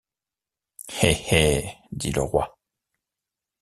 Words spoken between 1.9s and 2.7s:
dit le roi.